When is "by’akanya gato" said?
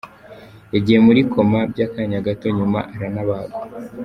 1.71-2.47